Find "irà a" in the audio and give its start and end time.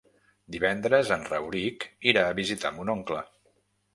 2.13-2.35